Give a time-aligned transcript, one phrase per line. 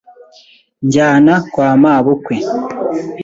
[0.85, 2.35] Njyana kwa mabukwe.